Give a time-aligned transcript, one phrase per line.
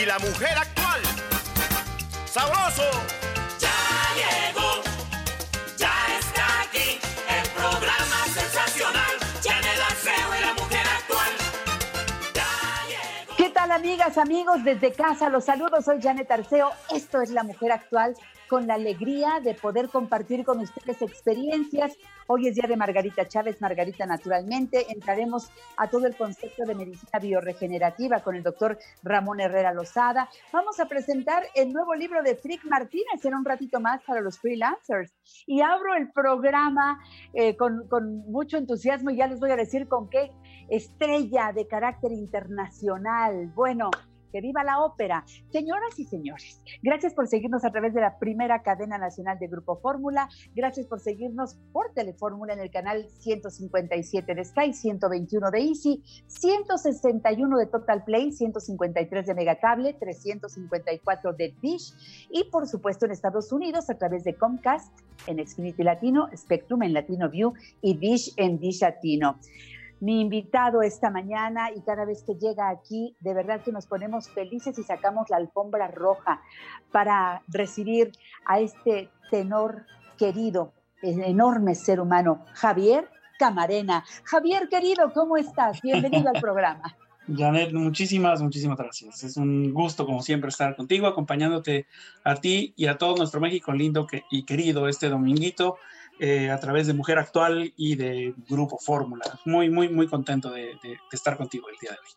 [0.00, 1.00] Y la mujer actual.
[2.26, 2.84] ¡Sabroso!
[3.58, 3.68] Ya
[4.14, 4.82] llegó,
[5.76, 11.30] ya está aquí, el programa sensacional, Janet Arceo y la mujer actual.
[12.32, 12.46] Ya
[12.86, 13.36] llegó.
[13.36, 14.62] ¿Qué tal amigas, amigos?
[14.62, 16.70] Desde casa los saludos, soy Janet Arceo.
[16.94, 18.14] Esto es La Mujer Actual
[18.48, 21.96] con la alegría de poder compartir con ustedes experiencias.
[22.26, 24.90] Hoy es día de Margarita Chávez, Margarita Naturalmente.
[24.90, 30.28] Entraremos a todo el concepto de medicina bioregenerativa con el doctor Ramón Herrera Lozada.
[30.52, 34.38] Vamos a presentar el nuevo libro de Frick Martínez en un ratito más para los
[34.38, 35.12] freelancers.
[35.46, 36.98] Y abro el programa
[37.34, 40.32] eh, con, con mucho entusiasmo y ya les voy a decir con qué
[40.68, 43.52] estrella de carácter internacional.
[43.54, 43.90] Bueno,
[44.32, 45.24] que viva la ópera.
[45.50, 49.76] Señoras y señores, gracias por seguirnos a través de la primera cadena nacional de Grupo
[49.76, 50.28] Fórmula.
[50.54, 57.58] Gracias por seguirnos por Telefórmula en el canal 157 de Sky, 121 de Easy, 161
[57.58, 61.94] de Total Play, 153 de Megacable, 354 de Dish
[62.30, 64.92] y por supuesto en Estados Unidos a través de Comcast
[65.26, 69.38] en Xfinity Latino, Spectrum en Latino View y Dish en Dish Latino
[70.00, 74.28] mi invitado esta mañana y cada vez que llega aquí, de verdad que nos ponemos
[74.28, 76.40] felices y sacamos la alfombra roja
[76.92, 78.12] para recibir
[78.46, 79.84] a este tenor
[80.16, 83.08] querido, enorme ser humano, Javier
[83.38, 84.04] Camarena.
[84.24, 85.80] Javier querido, ¿cómo estás?
[85.82, 86.96] Bienvenido al programa.
[87.36, 89.22] Janet, muchísimas, muchísimas gracias.
[89.22, 91.86] Es un gusto, como siempre, estar contigo, acompañándote
[92.24, 95.76] a ti y a todo nuestro México lindo que, y querido este dominguito
[96.18, 99.24] eh, a través de Mujer Actual y de Grupo Fórmula.
[99.44, 102.12] Muy, muy, muy contento de, de, de, estar contigo el día de hoy.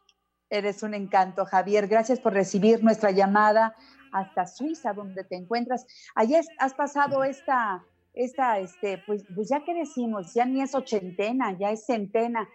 [0.49, 1.87] Eres un encanto, Javier.
[1.87, 3.75] Gracias por recibir nuestra llamada
[4.11, 5.85] hasta Suiza, donde te encuentras.
[6.15, 11.57] Ayer has pasado esta, esta este, pues, pues ya que decimos, ya ni es ochentena,
[11.57, 12.47] ya es centena.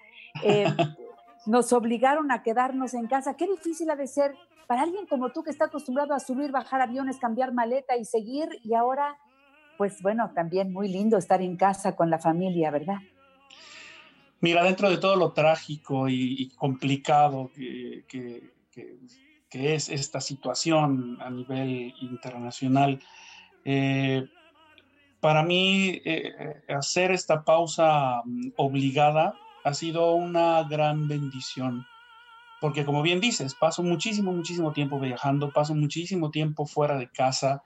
[0.43, 0.67] Eh,
[1.47, 3.37] nos obligaron a quedarnos en casa.
[3.37, 4.35] Qué difícil ha de ser
[4.67, 8.49] para alguien como tú que está acostumbrado a subir, bajar aviones, cambiar maleta y seguir,
[8.63, 9.17] y ahora
[9.77, 12.99] pues bueno, también muy lindo estar en casa con la familia, ¿verdad?
[14.41, 18.43] Mira, dentro de todo lo trágico y, complicado que,
[19.51, 23.01] es esta situación a nivel internacional,
[23.65, 24.27] eh,
[25.21, 31.87] para mí eh, hacer esta pausa mm, obligada ha sido una gran bendición.
[32.61, 37.63] Porque como bien dices, paso muchísimo, muchísimo tiempo viajando, paso muchísimo tiempo fuera de casa,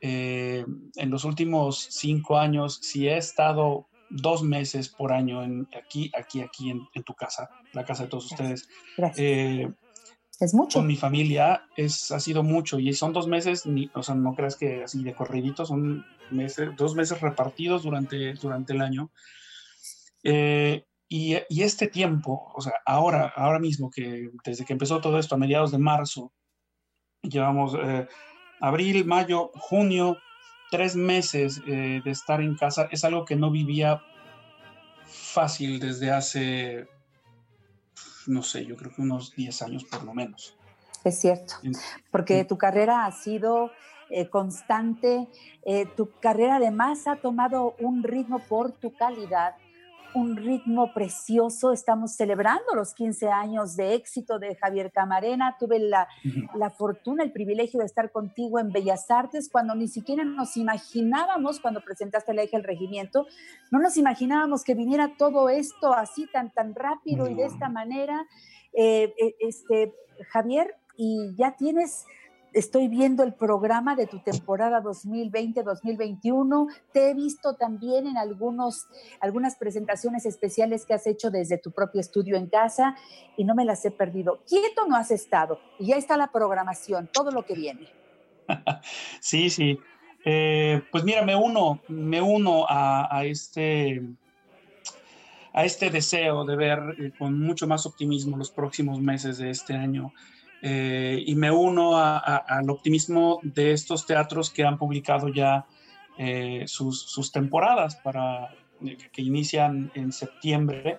[0.00, 0.64] eh,
[0.96, 6.40] en los últimos cinco años, si he estado dos meses por año en, aquí, aquí,
[6.40, 8.62] aquí en, en, tu casa, la casa de todos Gracias.
[8.62, 8.68] ustedes.
[8.96, 9.26] Gracias.
[9.26, 9.68] Eh,
[10.40, 10.78] es mucho.
[10.78, 14.34] Con mi familia es, ha sido mucho y son dos meses, ni, o sea, no
[14.34, 19.10] creas que así de corridito, son meses, dos meses repartidos durante, durante el año.
[20.22, 25.18] Eh, y, y, este tiempo, o sea, ahora, ahora mismo, que desde que empezó todo
[25.18, 26.32] esto a mediados de marzo,
[27.22, 28.06] llevamos eh,
[28.60, 30.18] abril, mayo, junio,
[30.70, 34.02] tres meses eh, de estar en casa, es algo que no vivía
[35.04, 36.88] fácil desde hace,
[38.26, 40.56] no sé, yo creo que unos 10 años por lo menos.
[41.04, 41.54] Es cierto,
[42.10, 43.70] porque tu carrera ha sido
[44.10, 45.28] eh, constante,
[45.64, 49.54] eh, tu carrera además ha tomado un ritmo por tu calidad
[50.14, 51.72] un ritmo precioso.
[51.72, 55.56] Estamos celebrando los 15 años de éxito de Javier Camarena.
[55.58, 56.08] Tuve la,
[56.54, 61.60] la, fortuna, el privilegio de estar contigo en Bellas Artes cuando ni siquiera nos imaginábamos,
[61.60, 63.26] cuando presentaste el eje del regimiento,
[63.70, 68.26] no nos imaginábamos que viniera todo esto así tan, tan rápido y de esta manera.
[68.72, 69.94] Eh, este,
[70.30, 72.04] Javier, y ya tienes
[72.52, 76.68] estoy viendo el programa de tu temporada 2020-2021.
[76.92, 78.86] Te he visto también en algunos,
[79.20, 82.96] algunas presentaciones especiales que has hecho desde tu propio estudio en casa
[83.36, 84.42] y no me las he perdido.
[84.46, 87.88] Quieto no has estado y ya está la programación, todo lo que viene.
[89.20, 89.78] sí, sí.
[90.24, 94.02] Eh, pues mira, me uno, me uno a, a, este
[95.52, 99.74] a este deseo de ver eh, con mucho más optimismo los próximos meses de este
[99.74, 100.12] año.
[100.62, 105.66] Eh, y me uno al optimismo de estos teatros que han publicado ya
[106.18, 108.54] eh, sus, temporadas para
[109.12, 110.98] que inician en septiembre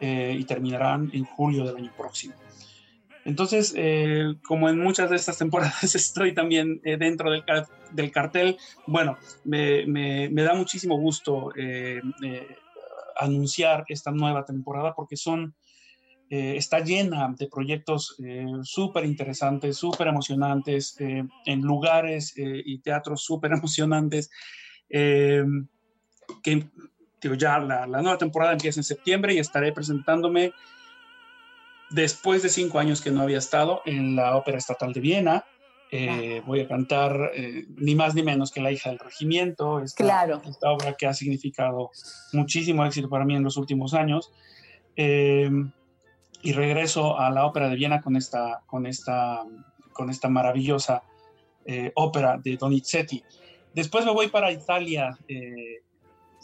[0.00, 2.34] y terminarán en julio del año próximo.
[3.24, 3.74] Entonces,
[4.46, 7.42] como en muchas de estas temporadas estoy también dentro del,
[7.92, 11.52] del, cartel, bueno, me, me, me, da muchísimo gusto
[13.16, 15.54] anunciar esta nueva temporada porque son,
[16.34, 23.22] eh, está llena de proyectos eh, súper interesantes, súper emocionantes, eh, en lugares y teatros
[23.22, 24.30] súper emocionantes,
[24.88, 25.44] que
[27.22, 30.52] digo, ya la, la, nueva temporada empieza en septiembre y estaré presentándome
[31.90, 35.44] después de cinco años que no había estado en la Ópera Estatal de Viena,
[35.96, 40.02] eh, voy a cantar eh, ni más ni menos que La hija del regimiento, esta,
[40.02, 40.42] claro.
[40.44, 41.92] esta obra que ha significado
[42.32, 44.32] muchísimo éxito para mí en los últimos años.
[44.96, 45.48] Eh,
[46.44, 49.42] y regreso a la ópera de Viena con esta, con esta,
[49.92, 51.02] con esta maravillosa
[51.94, 53.24] ópera de Donizetti.
[53.72, 55.16] Después me voy para Italia,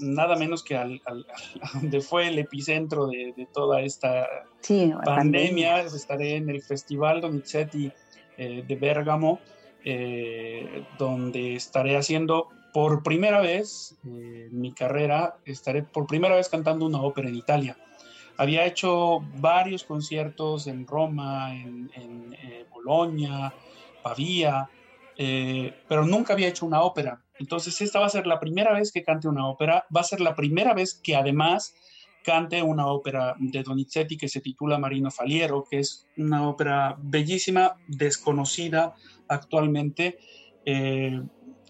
[0.01, 1.01] nada menos que al,
[1.63, 4.27] a donde fue el epicentro de, de toda esta
[4.67, 5.01] pandemia.
[5.05, 5.81] pandemia.
[5.83, 7.93] Estaré en el Festival Donizetti
[8.37, 9.41] eh, de Bérgamo,
[9.85, 16.87] eh, donde estaré haciendo por primera vez eh, mi carrera, estaré por primera vez cantando
[16.87, 17.77] una ópera en Italia.
[18.41, 22.35] Había hecho varios conciertos en Roma, en, en
[22.73, 23.53] Bolonia,
[24.03, 24.67] Pavía,
[25.87, 27.23] pero nunca había hecho una ópera.
[27.39, 30.23] Entonces esta va a ser la primera vez que cante una ópera, va a ser
[30.23, 31.75] la primera vez que además
[32.25, 37.77] cante una ópera de Donizetti que se titula Marino Faliero, que es una ópera bellísima,
[37.89, 38.95] desconocida
[39.29, 40.19] actualmente.
[40.65, 41.21] Eh,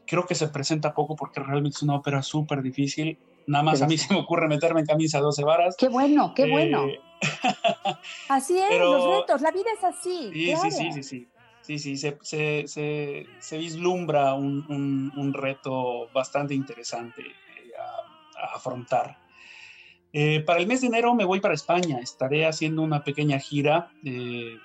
[0.07, 3.19] creo que se presenta poco porque realmente es una ópera súper difícil.
[3.50, 5.75] Nada más a mí se me ocurre meterme en camisa a 12 varas.
[5.76, 6.87] Qué bueno, qué bueno.
[6.87, 7.00] Eh,
[8.29, 10.31] así es, los retos, la vida es así.
[10.32, 11.29] Sí, sí, sí, sí, sí.
[11.62, 19.19] Sí, sí, se, se, se, vislumbra un, un, reto bastante interesante eh, a, a afrontar.
[20.12, 23.93] Eh, para el mes de enero me voy para España, estaré haciendo una pequeña gira.
[24.05, 24.58] Eh,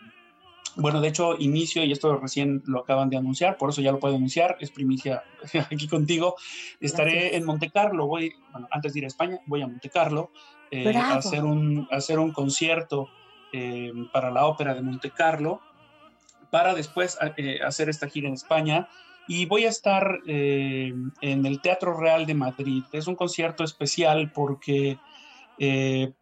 [0.76, 4.00] bueno, de hecho, inicio, y esto recién lo acaban de anunciar, por eso ya lo
[4.00, 5.24] puedo anunciar, es primicia
[5.72, 6.36] aquí contigo.
[6.80, 10.32] Estaré en Monte Carlo, voy, bueno, antes de ir a España, voy a Monte Carlo
[10.72, 13.10] eh, a, hacer un, hacer un concierto
[14.12, 15.62] para la ópera de Monte Carlo,
[16.52, 17.18] para después
[17.66, 18.90] hacer esta gira en España.
[19.30, 22.84] Y voy a estar en el Teatro Real de Madrid.
[22.92, 25.00] Es un concierto especial porque
[25.58, 26.14] eh,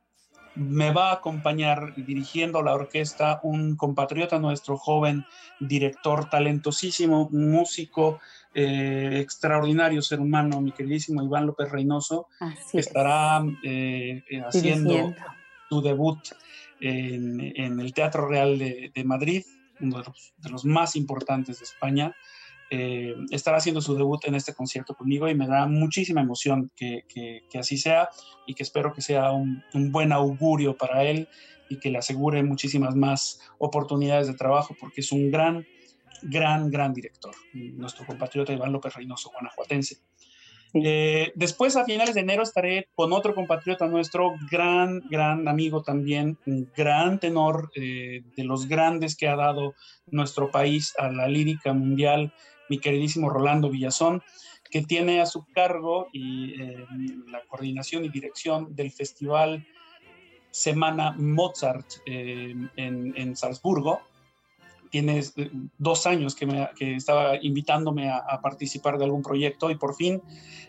[0.56, 5.26] me va a acompañar dirigiendo la orquesta un compatriota nuestro, joven
[5.60, 8.20] director, talentosísimo, músico,
[8.54, 12.28] eh, extraordinario ser humano, mi queridísimo Iván López Reynoso,
[12.72, 15.14] que estará eh, haciendo
[15.70, 16.20] su debut
[16.80, 19.44] en, el Teatro Real de, Madrid,
[19.80, 20.04] uno
[20.38, 22.16] de los más importantes de España.
[22.76, 27.04] Eh, estar haciendo su debut en este concierto conmigo y me da muchísima emoción que,
[27.54, 28.10] así sea
[28.48, 29.62] y que espero que sea un,
[29.92, 31.28] buen augurio para él
[31.70, 35.68] y que le asegure muchísimas más oportunidades de trabajo porque es un gran,
[36.24, 39.98] gran, gran director, nuestro compatriota Iván López Reynoso, guanajuatense.
[40.74, 46.40] Eh, después, a finales de enero, estaré con otro compatriota nuestro, gran, gran amigo también,
[46.48, 49.76] un gran tenor eh, de los grandes que ha dado
[50.08, 52.34] nuestro país a la lírica mundial,
[52.74, 54.24] mi queridísimo Rolando Villazón,
[54.72, 56.88] que tiene a su cargo y, eh,
[57.28, 59.68] la coordinación y dirección del Festival
[60.50, 64.02] Semana Mozart eh, en, Salzburgo.
[64.90, 69.94] Tiene eh, dos años que, me, estaba invitándome a, participar de algún proyecto y por
[69.94, 70.24] fin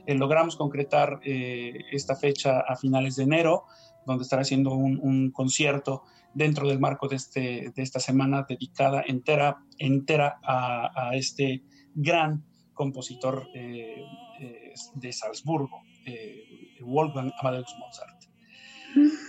[0.06, 3.64] logramos concretar esta fecha a finales de enero,
[4.04, 6.02] donde estará haciendo un, concierto
[6.34, 11.62] dentro del marco de, este, de esta semana dedicada entera, entera a, a este
[11.94, 14.04] gran compositor eh,
[14.40, 18.24] eh, de Salzburgo, eh, Wolfgang Amadeus Mozart.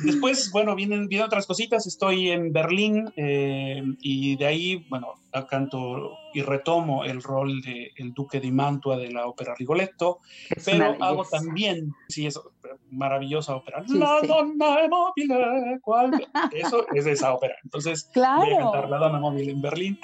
[0.03, 1.87] Después, bueno, vienen, vienen otras cositas.
[1.87, 5.15] Estoy en Berlín y de ahí, bueno,
[5.49, 10.19] canto y retomo el rol de el Duque de Mantua de la ópera Rigoletto,
[10.63, 12.39] pero hago también, sí, es
[12.91, 13.83] maravillosa ópera.
[13.87, 16.11] la Donna Mobile, ¿cuál?
[16.51, 17.55] Eso es de esa ópera.
[17.63, 18.41] Entonces, claro.
[18.41, 19.99] voy a cantar La Donna Mobile en Berlín.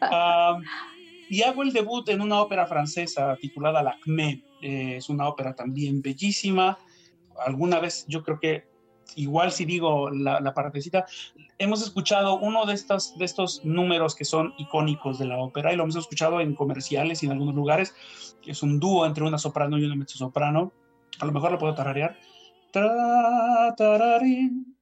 [0.00, 0.62] um,
[1.28, 4.42] y hago el debut en una ópera francesa titulada L'Acme.
[4.62, 6.78] Eh, es una ópera también bellísima.
[7.44, 8.68] Alguna vez yo creo que,
[9.16, 11.06] igual si digo la, la partecita,
[11.58, 15.76] hemos escuchado uno de, estas, de estos números que son icónicos de la ópera y
[15.76, 17.94] lo hemos escuchado en comerciales y en algunos lugares,
[18.44, 20.72] es un dúo entre una soprano y una mezzosoprano.
[21.20, 22.18] A lo mejor lo puedo tararear.
[22.72, 24.73] Tra, tararín,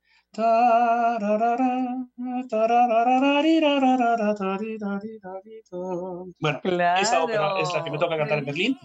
[6.41, 6.61] Bueno,
[7.01, 8.79] esa ópera es la que me toca cantar en Berlín.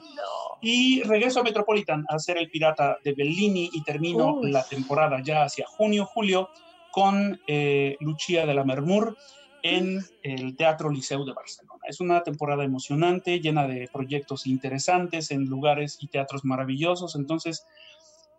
[0.61, 5.43] Y regreso a Metropolitan a ser el pirata de Bellini y termino la temporada ya
[5.43, 6.49] hacia junio, julio
[6.91, 9.15] con eh, Lucia de la Mermur
[9.63, 11.79] en el Teatro Liceu de Barcelona.
[11.87, 17.15] Es una temporada emocionante, llena de proyectos interesantes en lugares y teatros maravillosos.
[17.15, 17.65] Entonces,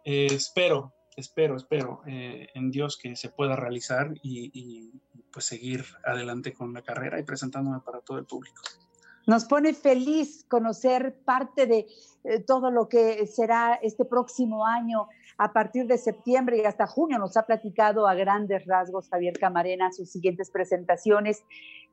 [0.04, 4.92] eh, espero espero, espero eh, en Dios que se pueda realizar y,
[5.32, 8.62] pues seguir adelante con la carrera y presentándome para todo el público.
[9.26, 11.86] Nos pone feliz conocer parte de
[12.24, 15.06] eh, todo lo que será este próximo año
[15.36, 17.18] a partir de septiembre y hasta junio.
[17.18, 21.44] Nos ha platicado a grandes rasgos Javier Camarena sus siguientes presentaciones.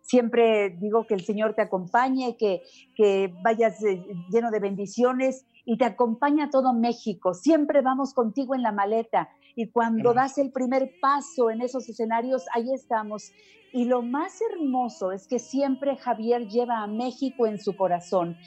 [0.02, 2.62] Siempre digo que el Señor te acompañe, que,
[2.96, 7.34] que vayas eh, lleno de bendiciones y te acompaña todo México.
[7.34, 12.46] Siempre vamos contigo en la maleta y cuando das el primer paso en esos escenarios,
[12.54, 13.32] ahí estamos.
[13.74, 18.38] Y lo más hermoso es que siempre Javier lleva a México en su corazón.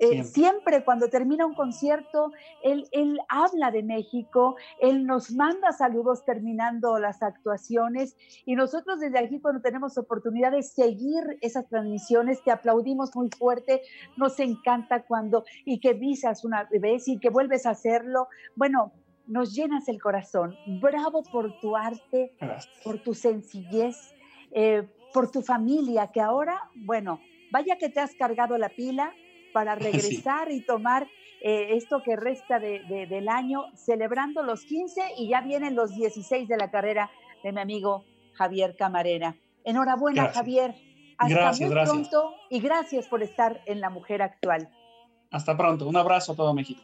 [0.00, 0.84] Eh, siempre.
[0.84, 7.22] cuando termina un concierto, él, él habla de México, él nos manda saludos terminando las
[7.22, 13.30] actuaciones y nosotros desde aquí cuando tenemos oportunidad de seguir esas transmisiones, te aplaudimos muy
[13.30, 13.82] fuerte,
[14.16, 18.28] nos encanta cuando y que visas una vez y que vuelves a hacerlo.
[18.54, 18.92] Bueno,
[19.26, 20.56] nos llenas el corazón.
[20.80, 22.32] Bravo por tu arte,
[22.84, 24.14] por tu sencillez,
[24.52, 29.12] eh, por tu familia, que ahora, bueno, vaya que te has cargado la pila,
[29.56, 31.08] para regresar y tomar
[31.40, 36.58] eh, esto que resta del año, celebrando los 15 y ya vienen los 16 de
[36.58, 37.10] la carrera
[37.42, 39.34] de mi amigo Javier Camarena.
[39.64, 40.74] Enhorabuena, Javier.
[41.16, 44.68] Hasta muy pronto y gracias por estar en La Mujer Actual.
[45.30, 45.88] Hasta pronto.
[45.88, 46.82] Un abrazo a todo México.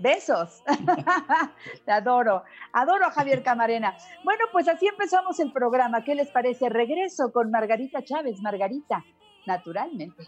[0.00, 0.60] Besos.
[1.84, 2.42] Te adoro.
[2.72, 3.96] Adoro a Javier Camarena.
[4.24, 6.02] Bueno, pues así empezamos el programa.
[6.02, 6.68] ¿Qué les parece?
[6.68, 8.40] Regreso con Margarita Chávez.
[8.40, 9.04] Margarita,
[9.46, 10.26] naturalmente.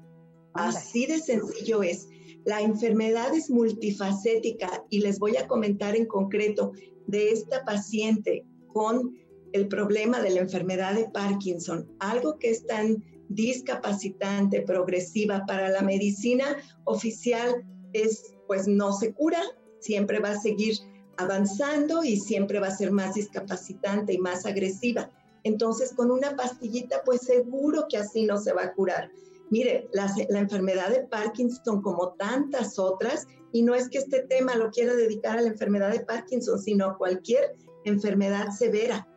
[0.54, 2.08] Así de sencillo es.
[2.44, 6.72] La enfermedad es multifacética y les voy a comentar en concreto
[7.06, 9.14] de esta paciente con
[9.52, 15.82] el problema de la enfermedad de Parkinson, algo que es tan discapacitante, progresiva para la
[15.82, 19.40] medicina oficial es pues no se cura,
[19.80, 20.74] siempre va a seguir
[21.16, 25.10] avanzando y siempre va a ser más discapacitante y más agresiva.
[25.44, 29.10] Entonces, con una pastillita, pues seguro que así no se va a curar.
[29.50, 34.70] Mire, la, enfermedad de Parkinson, como tantas otras, y no es que este tema lo
[34.70, 39.08] quiera dedicar a la enfermedad de Parkinson, sino a cualquier enfermedad severa.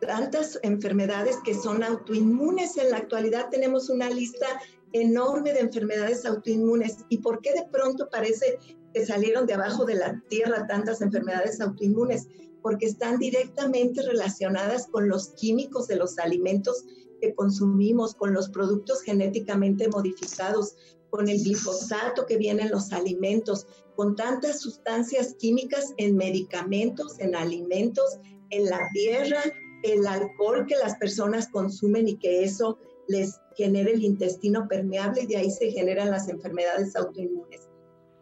[0.00, 2.78] Tantas enfermedades que son autoinmunes.
[2.78, 4.46] En la actualidad tenemos una lista
[4.92, 7.04] enorme de enfermedades autoinmunes.
[7.10, 8.58] ¿Y por qué de pronto parece
[8.94, 12.28] que salieron de abajo de la tierra tantas enfermedades autoinmunes?
[12.64, 16.86] Porque están directamente relacionadas con los químicos de los alimentos
[17.20, 20.74] que consumimos, con los productos genéticamente modificados,
[21.10, 23.66] con el glifosato que viene en los alimentos,
[23.96, 28.18] con tantas sustancias químicas en medicamentos, en alimentos,
[28.48, 29.42] en la tierra,
[29.82, 32.78] el alcohol que las personas consumen y que eso
[33.08, 37.68] les genera el intestino permeable y de ahí se generan las enfermedades autoinmunes.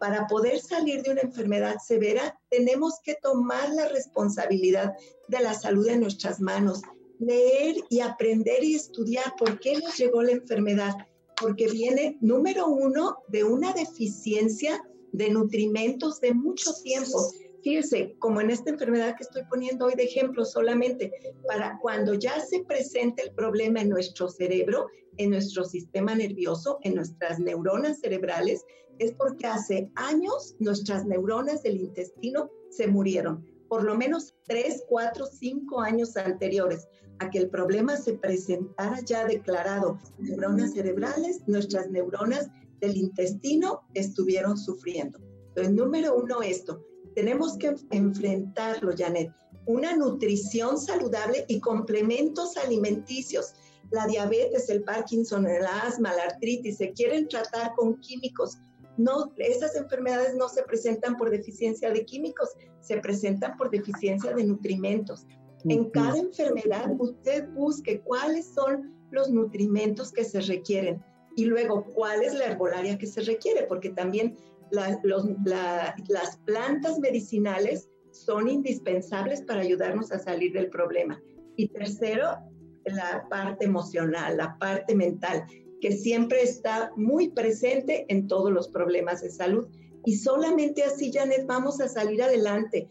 [0.03, 4.91] Para poder salir de una enfermedad severa, tenemos que tomar la responsabilidad
[5.29, 6.81] de la salud en nuestras manos,
[7.19, 10.93] leer y aprender y estudiar por qué les llegó la enfermedad,
[11.39, 14.83] porque viene, número uno, de una deficiencia
[15.13, 17.31] de nutrimentos de mucho tiempo.
[17.63, 21.13] Fíjese, como en esta enfermedad que estoy poniendo hoy de ejemplo solamente,
[21.47, 26.95] para cuando ya se presente el problema en nuestro cerebro, en nuestro sistema nervioso, en
[26.95, 28.65] nuestras neuronas cerebrales,
[28.99, 35.25] es porque hace años nuestras neuronas del intestino se murieron, por lo menos tres, cuatro,
[35.25, 36.87] cinco años anteriores
[37.19, 39.99] a que el problema se presentara ya declarado.
[40.19, 45.19] Neuronas cerebrales, nuestras neuronas del intestino estuvieron sufriendo.
[45.49, 46.83] Entonces, número uno, esto
[47.15, 49.31] tenemos que enfrentarlo, Janet.
[49.65, 53.53] Una nutrición saludable y complementos alimenticios.
[53.93, 58.57] La diabetes, el Parkinson, el asma, la artritis, se quieren tratar con químicos.
[58.97, 62.49] No, esas enfermedades no se presentan por deficiencia de químicos,
[62.81, 65.25] se presentan por deficiencia de nutrimentos.
[65.69, 71.01] En cada enfermedad usted busque cuáles son los nutrimentos que se requieren
[71.35, 74.35] y luego cuál es la herbolaria que se requiere, porque también
[74.71, 81.21] las plantas medicinales son indispensables para ayudarnos a salir del problema.
[81.55, 82.37] Y tercero,
[82.85, 85.45] la parte emocional, la parte mental,
[85.81, 89.67] que siempre está muy presente en todos los problemas de salud.
[90.05, 92.89] Y solamente así, Janet, vamos a salir adelante.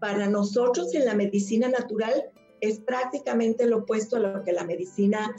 [0.00, 2.30] Para nosotros en la medicina natural
[2.60, 5.34] es prácticamente lo opuesto a lo que la medicina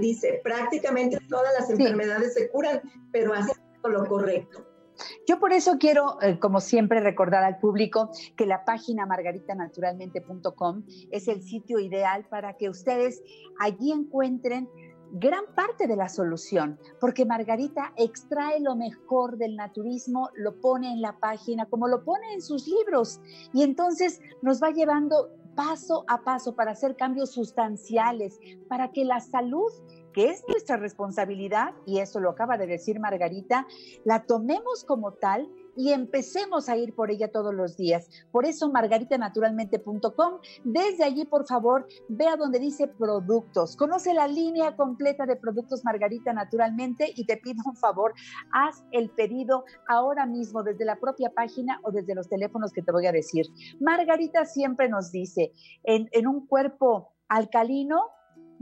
[0.00, 0.40] dice.
[0.42, 2.80] Prácticamente todas las enfermedades se curan,
[3.10, 4.64] pero haciendo lo correcto.
[5.26, 11.28] Yo por eso quiero, eh, como siempre, recordar al público que la página margaritanaturalmente.com es
[11.28, 13.22] el sitio ideal para que ustedes
[13.58, 14.68] allí encuentren
[15.12, 21.02] gran parte de la solución, porque Margarita extrae lo mejor del naturismo, lo pone en
[21.02, 23.20] la página, como lo pone en sus libros,
[23.52, 29.20] y entonces nos va llevando paso a paso para hacer cambios sustanciales, para que la
[29.20, 29.70] salud
[30.12, 33.66] que es nuestra responsabilidad, y eso lo acaba de decir Margarita,
[34.04, 38.08] la tomemos como tal y empecemos a ir por ella todos los días.
[38.30, 43.76] Por eso, margaritanaturalmente.com, desde allí, por favor, vea donde dice productos.
[43.76, 48.12] Conoce la línea completa de productos Margarita Naturalmente y te pido un favor,
[48.52, 52.92] haz el pedido ahora mismo desde la propia página o desde los teléfonos que te
[52.92, 53.46] voy a decir.
[53.80, 55.52] Margarita siempre nos dice,
[55.84, 58.10] en, en un cuerpo alcalino,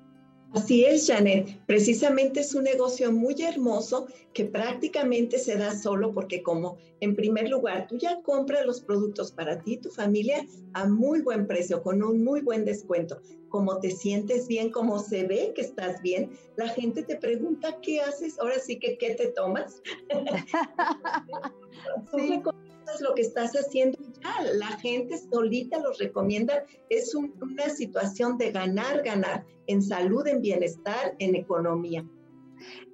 [0.53, 1.61] Así es, Janet.
[1.67, 7.51] Precisamente es un negocio muy hermoso que prácticamente se da solo porque como en primer
[7.51, 11.83] lugar tú ya compras los productos para ti y tu familia a muy buen precio,
[11.83, 13.21] con un muy buen descuento.
[13.49, 18.01] Como te sientes bien, como se ve que estás bien, la gente te pregunta qué
[18.01, 19.83] haces, ahora sí que qué te tomas.
[22.11, 22.43] Tú
[22.97, 23.05] sí.
[23.05, 29.03] lo que estás haciendo ya la gente solita los recomienda, es una situación de ganar,
[29.03, 32.05] ganar en salud, en bienestar, en economía.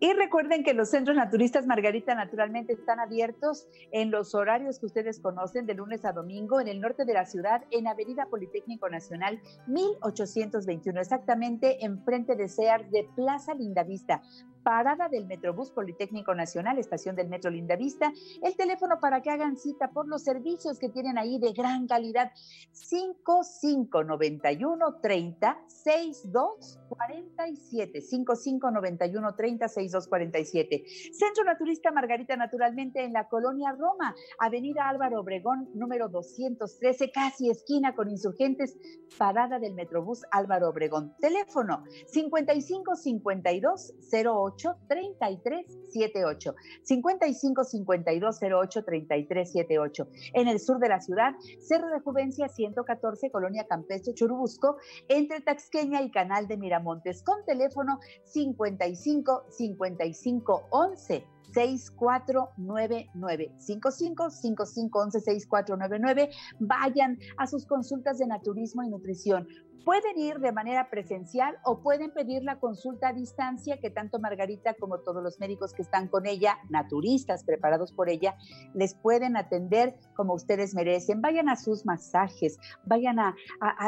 [0.01, 5.21] Y recuerden que los centros naturistas Margarita naturalmente están abiertos en los horarios que ustedes
[5.21, 9.41] conocen, de lunes a domingo, en el norte de la ciudad, en Avenida Politécnico Nacional
[9.69, 14.23] 1821, exactamente enfrente de SEAR de Plaza Lindavista
[14.63, 18.13] parada del Metrobús Politécnico Nacional, estación del Metro Lindavista.
[18.43, 22.33] El teléfono para que hagan cita por los servicios que tienen ahí de gran calidad,
[22.73, 30.85] 5591 30 62 47 5591 30 62 47.
[31.13, 37.95] Centro Naturista Margarita naturalmente en la colonia Roma, Avenida Álvaro Obregón número 213, casi esquina
[37.95, 38.79] con insurgentes,
[39.19, 41.15] parada del Metrobús Álvaro Obregón.
[41.21, 51.89] Teléfono 5552 08 3378 55 52 08 3378 En el sur de la ciudad, Cerro
[51.91, 54.77] de Juvencia 114, Colonia Campestre Churubusco,
[55.09, 65.21] entre Taxqueña y Canal de Miramontes, con teléfono 55 55 11 6499 55 55 11
[65.21, 69.47] 6499 vayan a sus consultas de naturismo y nutrición
[69.85, 74.75] Pueden ir de manera presencial o pueden pedir la consulta a distancia que tanto Margarita
[74.75, 78.37] como todos los médicos que están con ella, naturistas preparados por ella,
[78.75, 81.21] les pueden atender como ustedes merecen.
[81.21, 83.35] Vayan a sus masajes, vayan a,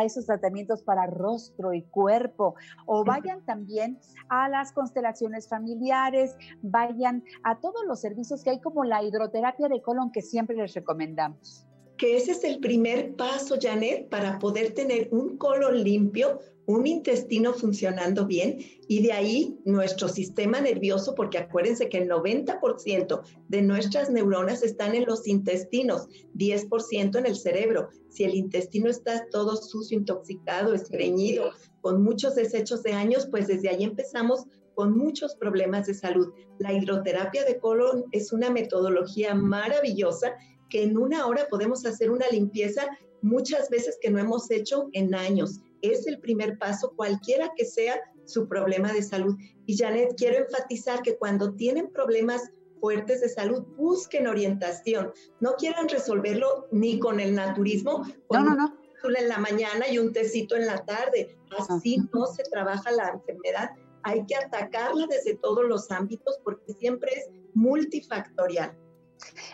[0.04, 7.60] esos tratamientos para rostro y cuerpo o vayan también a las constelaciones familiares, vayan a
[7.60, 12.16] todos los servicios que hay como la hidroterapia de colon que siempre les recomendamos que
[12.16, 18.26] ese es el primer paso, Janet, para poder tener un colon limpio, un intestino funcionando
[18.26, 24.62] bien y de ahí nuestro sistema nervioso, porque acuérdense que el 90% de nuestras neuronas
[24.62, 27.88] están en los intestinos, 10% en el cerebro.
[28.08, 33.68] Si el intestino está todo sucio, intoxicado, estreñido, con muchos desechos de años, pues desde
[33.68, 36.32] ahí empezamos con muchos problemas de salud.
[36.58, 40.34] La hidroterapia de colon es una metodología maravillosa
[40.68, 42.86] que en una hora podemos hacer una limpieza
[43.22, 45.60] muchas veces que no hemos hecho en años.
[45.82, 49.36] Es el primer paso, cualquiera que sea su problema de salud.
[49.66, 52.50] Y Janet, quiero enfatizar que cuando tienen problemas
[52.80, 55.12] fuertes de salud, busquen orientación.
[55.40, 58.56] No quieran resolverlo ni con el naturismo, con no, no,
[59.02, 59.18] no.
[59.18, 61.36] en la mañana y un tecito en la tarde.
[61.58, 63.70] Así no se trabaja la enfermedad.
[64.02, 68.76] Hay que atacarla desde todos los ámbitos porque siempre es multifactorial.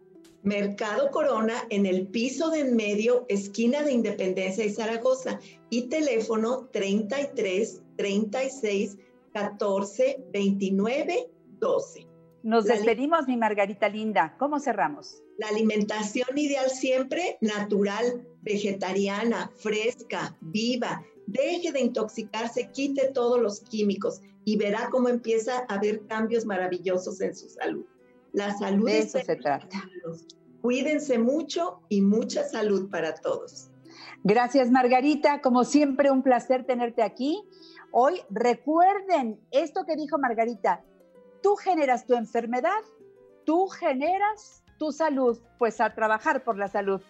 [0.45, 5.41] Mercado Corona en el piso de en medio, esquina de Independencia y Zaragoza.
[5.71, 8.99] Y teléfono 33 36
[9.33, 12.13] 14 29 12.
[12.45, 14.37] Nos despedimos, mi Margarita linda.
[14.39, 15.23] ¿Cómo cerramos?
[15.39, 21.03] La alimentación ideal siempre natural, vegetariana, fresca, viva.
[21.27, 27.19] Deje de intoxicarse, quite todos los químicos y verá cómo empieza a haber cambios maravillosos
[27.23, 27.87] en su salud.
[28.35, 29.83] La salud de eso se trata.
[30.61, 33.71] Cuídense mucho y mucha salud para todos.
[34.23, 35.41] Gracias, Margarita.
[35.41, 37.43] Como siempre, un placer tenerte aquí.
[37.91, 40.85] Hoy recuerden esto que dijo Margarita,
[41.45, 42.81] tú generas tu enfermedad,
[43.45, 47.03] tú generas tu salud, pues a trabajar por la salud.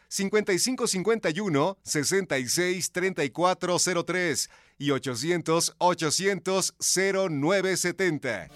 [0.11, 8.47] 5551 663403 y 800 800 0970.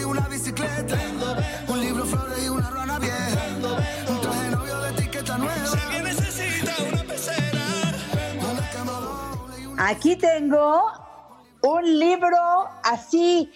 [0.00, 0.96] y una bicicleta,
[1.66, 3.44] un libro, flores y una rana vieja,
[4.08, 5.66] un traje novio de etiqueta nueva.
[5.66, 7.58] Si alguien necesita una pecera,
[9.78, 10.92] Aquí tengo
[11.62, 12.38] un libro
[12.84, 13.50] así.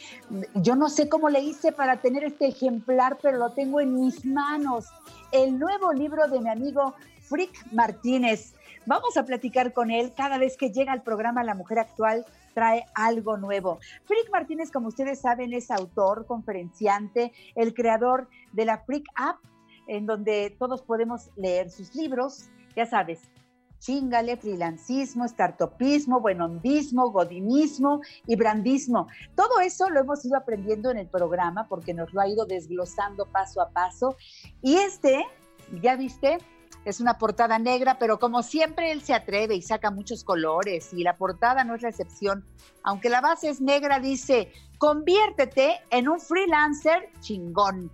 [0.55, 4.24] Yo no sé cómo le hice para tener este ejemplar, pero lo tengo en mis
[4.24, 4.87] manos.
[5.33, 8.55] El nuevo libro de mi amigo Frick Martínez.
[8.85, 12.85] Vamos a platicar con él cada vez que llega al programa La Mujer Actual trae
[12.95, 13.79] algo nuevo.
[14.05, 19.38] Frick Martínez, como ustedes saben, es autor, conferenciante, el creador de la Frick App,
[19.87, 23.23] en donde todos podemos leer sus libros, ya sabes,
[23.83, 29.09] chingale, freelancismo, startupismo, buenondismo, godinismo y brandismo.
[29.35, 33.27] Todo eso lo hemos ido aprendiendo en el programa porque nos lo ha ido desglosando
[33.27, 34.16] paso a paso.
[34.62, 35.27] Y este,
[35.83, 36.38] ya viste,
[36.85, 41.03] es una portada negra, pero como siempre él se atreve y saca muchos colores y
[41.03, 42.45] la portada no es la excepción.
[42.85, 47.90] Aunque la base es negra, dice, conviértete en un freelancer chingón.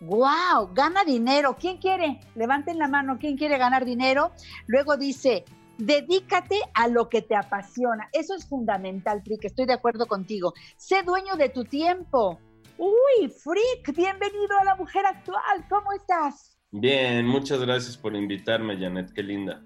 [0.00, 0.72] ¡Wow!
[0.72, 1.56] Gana dinero.
[1.58, 2.20] ¿Quién quiere?
[2.34, 3.18] Levanten la mano.
[3.18, 4.32] ¿Quién quiere ganar dinero?
[4.66, 5.44] Luego dice,
[5.78, 8.08] dedícate a lo que te apasiona.
[8.12, 9.44] Eso es fundamental, Frick.
[9.44, 10.54] Estoy de acuerdo contigo.
[10.76, 12.38] Sé dueño de tu tiempo.
[12.78, 15.66] Uy, Frick, bienvenido a la mujer actual.
[15.68, 16.56] ¿Cómo estás?
[16.70, 19.12] Bien, muchas gracias por invitarme, Janet.
[19.12, 19.62] Qué linda.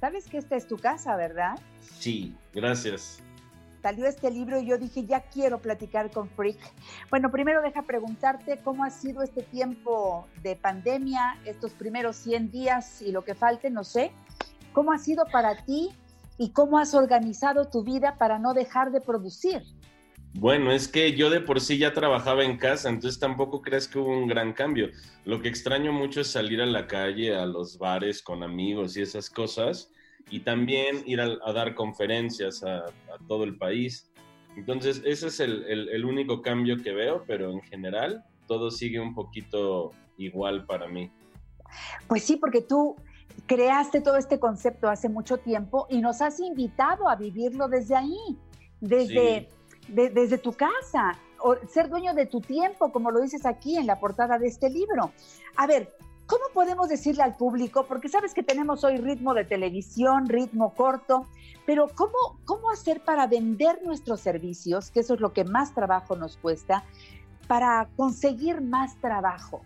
[0.00, 1.58] Sabes que esta es tu casa, ¿verdad?
[1.80, 3.22] Sí, gracias
[3.88, 6.58] salió este libro y yo dije, ya quiero platicar con Frick.
[7.08, 13.00] Bueno, primero deja preguntarte cómo ha sido este tiempo de pandemia, estos primeros 100 días
[13.00, 14.12] y lo que falte, no sé.
[14.74, 15.88] ¿Cómo ha sido para ti
[16.36, 19.62] y cómo has organizado tu vida para no dejar de producir?
[20.34, 23.98] Bueno, es que yo de por sí ya trabajaba en casa, entonces tampoco crees que
[23.98, 24.90] hubo un gran cambio.
[25.24, 29.00] Lo que extraño mucho es salir a la calle, a los bares con amigos y
[29.00, 29.90] esas cosas
[30.30, 32.86] y también ir a, dar conferencias a,
[33.26, 34.10] todo el país.
[34.56, 39.14] Entonces, ese es el, el, único cambio que veo, pero en general todo sigue un
[39.14, 41.10] poquito igual para mí.
[42.08, 42.96] Pues sí, porque tú
[43.46, 48.38] creaste todo este concepto hace mucho tiempo y nos has invitado a vivirlo desde ahí,
[48.80, 49.48] desde,
[49.88, 54.00] desde tu casa, o ser dueño de tu tiempo, como lo dices aquí en la
[54.00, 55.12] portada de este libro.
[55.56, 55.94] A ver,
[56.28, 57.86] ¿Cómo podemos decirle al público?
[57.86, 61.26] Porque sabes que tenemos hoy ritmo de televisión, ritmo corto,
[61.64, 66.16] pero ¿cómo, cómo hacer para vender nuestros servicios, que eso es lo que más trabajo
[66.16, 66.84] nos cuesta,
[67.46, 69.64] para conseguir más trabajo?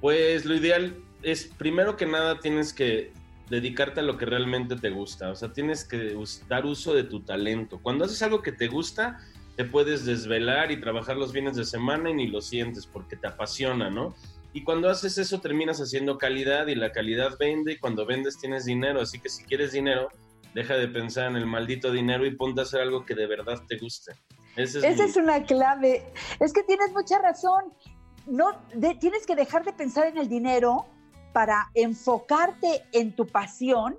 [0.00, 3.12] Pues lo ideal es, primero que nada, tienes que
[3.50, 6.16] dedicarte a lo que realmente te gusta, o sea, tienes que
[6.48, 7.78] dar uso de tu talento.
[7.82, 9.18] Cuando haces algo que te gusta,
[9.56, 13.26] te puedes desvelar y trabajar los fines de semana y ni lo sientes porque te
[13.26, 14.14] apasiona, ¿no?
[14.52, 18.64] Y cuando haces eso terminas haciendo calidad y la calidad vende y cuando vendes tienes
[18.64, 19.00] dinero.
[19.00, 20.08] Así que si quieres dinero,
[20.54, 23.62] deja de pensar en el maldito dinero y ponte a hacer algo que de verdad
[23.66, 24.12] te guste.
[24.56, 26.04] Esa es una clave.
[26.40, 27.72] Es que tienes mucha razón.
[28.26, 28.50] No,
[29.00, 30.86] tienes que dejar de pensar en el dinero
[31.32, 33.96] para enfocarte en tu pasión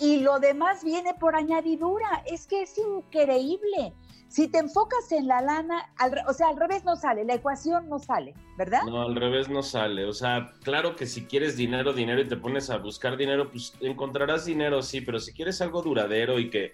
[0.00, 2.22] y lo demás viene por añadidura.
[2.26, 3.92] Es que es increíble.
[4.28, 5.92] Si te enfocas en la lana,
[6.28, 8.82] o sea, al revés no sale, la ecuación no sale, ¿verdad?
[8.84, 10.04] No, al revés no sale.
[10.04, 13.74] O sea, claro que si quieres dinero, dinero y te pones a buscar dinero, pues
[13.80, 16.72] encontrarás dinero, sí, pero si quieres algo duradero y que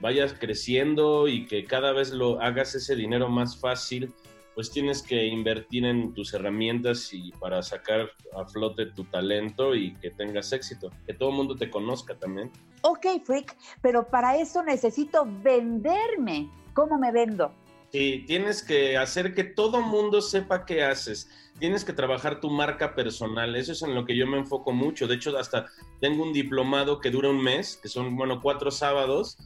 [0.00, 4.12] vayas creciendo y que cada vez lo hagas ese dinero más fácil,
[4.60, 9.94] pues tienes que invertir en tus herramientas y para sacar a flote tu talento y
[9.94, 12.50] que tengas éxito, que todo el mundo te conozca también.
[12.82, 16.50] Ok, Freak, pero para eso necesito venderme.
[16.74, 17.54] ¿Cómo me vendo?
[17.90, 21.30] Sí, tienes que hacer que todo mundo sepa qué haces.
[21.58, 23.56] Tienes que trabajar tu marca personal.
[23.56, 25.06] Eso es en lo que yo me enfoco mucho.
[25.06, 25.68] De hecho, hasta
[26.02, 29.38] tengo un diplomado que dura un mes, que son, bueno, cuatro sábados,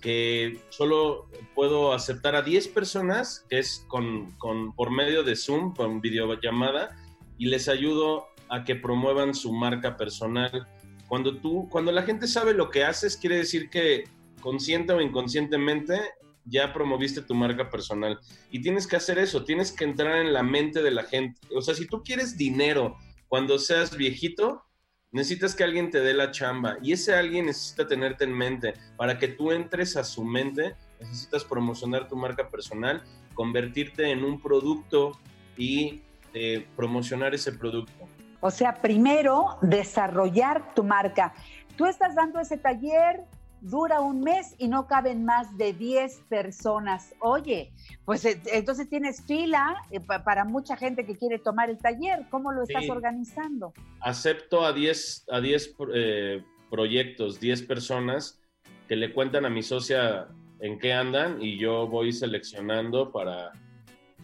[0.00, 5.74] que solo puedo aceptar a 10 personas, que es con, con, por medio de Zoom,
[5.74, 6.96] con videollamada,
[7.38, 10.66] y les ayudo a que promuevan su marca personal.
[11.08, 14.04] Cuando tú, cuando la gente sabe lo que haces, quiere decir que
[14.40, 16.00] consciente o inconscientemente
[16.44, 18.18] ya promoviste tu marca personal.
[18.50, 21.40] Y tienes que hacer eso, tienes que entrar en la mente de la gente.
[21.54, 22.96] O sea, si tú quieres dinero
[23.28, 24.64] cuando seas viejito,
[25.12, 26.76] necesitas que alguien te dé la chamba.
[26.82, 28.74] Y ese alguien necesita tenerte en mente.
[28.96, 33.02] Para que tú entres a su mente, necesitas promocionar tu marca personal,
[33.34, 35.18] convertirte en un producto
[35.56, 36.02] y
[36.34, 37.92] eh, promocionar ese producto.
[38.40, 41.34] O sea, primero desarrollar tu marca.
[41.76, 43.20] Tú estás dando ese taller,
[43.60, 47.14] dura un mes y no caben más de 10 personas.
[47.20, 47.72] Oye,
[48.04, 52.26] pues eh, entonces tienes fila eh, para mucha gente que quiere tomar el taller.
[52.30, 53.72] ¿Cómo lo estás organizando?
[54.00, 58.40] Acepto a 10, a 10 eh, proyectos, 10 personas
[58.88, 60.28] que le cuentan a mi socia
[60.60, 63.52] en qué andan y yo voy seleccionando para,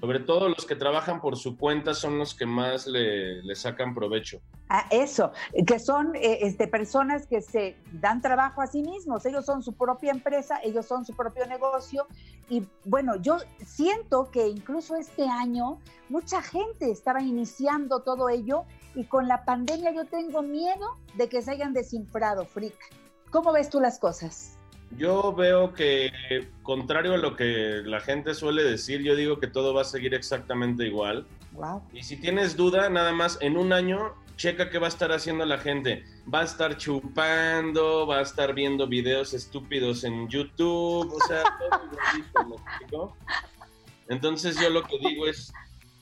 [0.01, 4.41] sobre todo los que trabajan por su cuenta son los que más le, sacan provecho.
[4.69, 5.33] Ah, eso,
[5.67, 9.73] que son eh, este, personas que se dan trabajo a sí mismos, ellos son su
[9.75, 12.07] propia empresa, ellos son su propio negocio
[12.49, 19.05] y bueno, yo siento que incluso este año mucha gente estaba iniciando todo ello y
[19.05, 22.77] con la pandemia yo tengo miedo de que se hayan desinfrado, Frick.
[23.31, 24.59] ¿Cómo ves tú las cosas?
[24.93, 26.11] Yo veo que,
[26.63, 30.15] contrario a lo que la gente suele decir, yo digo que todo va a seguir
[30.15, 31.27] exactamente igual.
[31.53, 31.83] Wow.
[31.93, 35.45] Y si tienes duda, nada más en un año, checa qué va a estar haciendo
[35.45, 36.05] la gente.
[36.33, 41.43] Va a estar chupando, va a estar viendo videos estúpidos en YouTube, o sea,
[42.91, 43.15] todo.
[44.09, 45.53] Entonces yo lo que digo es,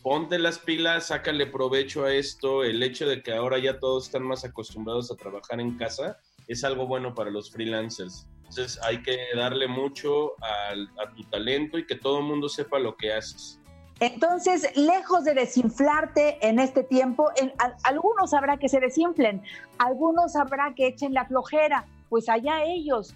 [0.02, 2.62] ponte las pilas, sácale provecho a esto.
[2.64, 6.62] El hecho de que ahora ya todos están más acostumbrados a trabajar en casa es
[6.64, 8.26] algo bueno para los freelancers.
[8.56, 12.78] Entonces hay que darle mucho al- a, tu talento y que todo el mundo sepa
[12.78, 13.60] lo que haces.
[13.98, 19.42] Entonces, lejos de desinflarte en este tiempo, en- algunos habrá que se desinflen,
[19.78, 23.14] algunos habrá que echen la flojera, pues allá ellos.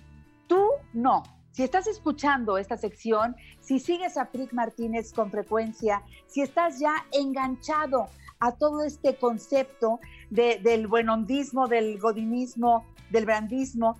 [0.48, 1.22] Tú no.
[1.53, 6.94] Si estás escuchando esta sección, si sigues a Frick Martínez con frecuencia, si estás ya
[7.12, 8.07] enganchado
[8.40, 13.96] a todo este concepto de- del buenondismo, del godinismo, del brandismo,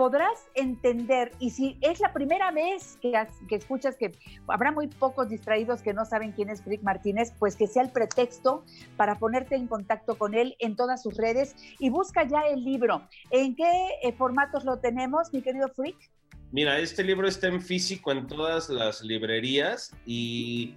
[0.00, 4.10] podrás entender, y si es la primera vez que, has- que escuchas que
[4.48, 7.90] habrá muy pocos distraídos que no saben quién es Frick Martínez, pues que sea el
[7.90, 8.64] pretexto
[8.96, 13.06] para ponerte en contacto con él en todas sus redes y busca ya el libro.
[13.30, 13.70] ¿En qué
[14.02, 15.98] eh, formatos lo tenemos, mi querido Frick?
[16.50, 20.76] Mira, este libro está en físico en todas las librerías y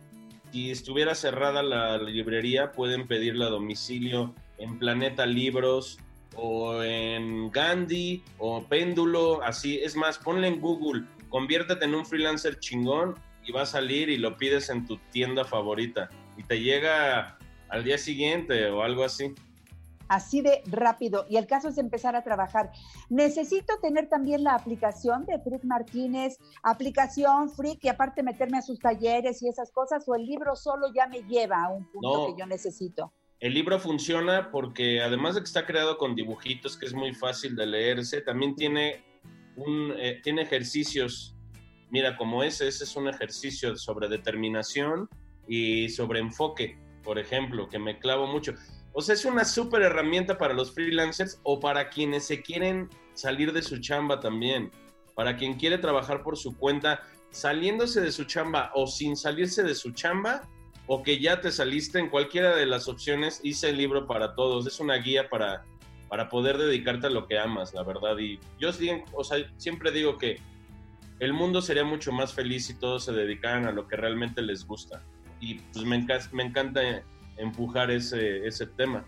[0.52, 5.98] si estuviera cerrada la librería pueden pedirla a domicilio en Planeta Libros
[6.36, 9.80] o en Gandhi o Péndulo, así.
[9.80, 13.16] Es más, ponle en Google, conviértete en un freelancer chingón
[13.46, 17.38] y va a salir y lo pides en tu tienda favorita y te llega
[17.70, 19.34] al día siguiente o algo así.
[20.10, 21.26] Así de rápido.
[21.30, 22.72] Y el caso es empezar a trabajar.
[23.10, 28.80] Necesito tener también la aplicación de Frick Martínez, aplicación Frick, y aparte meterme a sus
[28.80, 32.28] talleres y esas cosas, o el libro solo ya me lleva a un punto No.
[32.28, 33.12] que yo necesito.
[33.44, 37.58] El libro funciona porque además de que está creado con dibujitos, que es muy fácil
[37.58, 39.04] de leerse, también tiene,
[39.58, 41.36] un, eh, tiene ejercicios.
[41.90, 45.10] Mira, como ese, ese es un ejercicio sobre determinación
[45.46, 48.54] y sobre enfoque, por ejemplo, que me clavo mucho.
[48.94, 53.52] O sea, es una súper herramienta para los freelancers o para quienes se quieren salir
[53.52, 54.72] de su chamba también.
[55.16, 59.76] Para quien quiere trabajar por su cuenta, saliéndose de su chamba o sin salirse de
[59.76, 60.48] su chamba,
[60.88, 64.68] o que ya te saliste en cualquiera de las opciones, hice el libro para todos.
[64.68, 65.64] Es una guía para,
[66.10, 68.18] para poder dedicarte a lo que amas, la verdad.
[68.18, 68.72] Y yo
[69.58, 70.40] siempre digo que
[71.20, 74.66] el mundo sería mucho más feliz si todos se dedicaran a lo que realmente les
[74.66, 75.02] gusta.
[75.40, 76.82] Y pues me, me encanta
[77.38, 79.06] empujar ese, ese tema.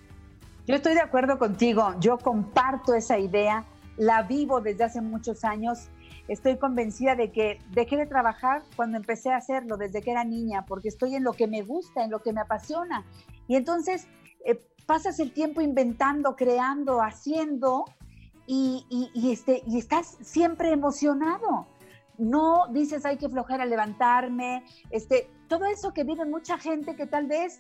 [0.68, 3.66] Yo estoy de acuerdo contigo, yo comparto esa idea,
[3.98, 5.90] la vivo desde hace muchos años.
[6.28, 10.66] Estoy convencida de que dejé de trabajar cuando empecé a hacerlo, desde que era niña,
[10.66, 13.06] porque estoy en lo que me gusta, en lo que me apasiona.
[13.48, 14.08] Y entonces
[14.46, 17.86] eh, pasas el tiempo inventando, creando, haciendo,
[18.48, 21.68] y, este, y estás siempre emocionado.
[22.18, 27.28] No dices, hay que flojera levantarme, este, todo eso que vive mucha gente que tal
[27.28, 27.60] vez